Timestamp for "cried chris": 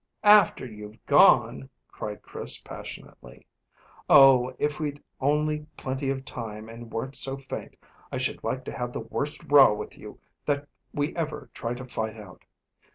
1.87-2.57